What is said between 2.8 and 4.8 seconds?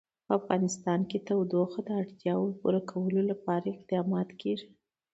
کولو لپاره اقدامات کېږي.